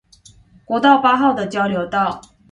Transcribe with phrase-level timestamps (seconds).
[0.65, 2.19] 國道八號的交流道